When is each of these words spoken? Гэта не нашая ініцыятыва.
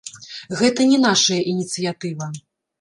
Гэта 0.61 0.87
не 0.93 0.97
нашая 1.05 1.39
ініцыятыва. 1.53 2.35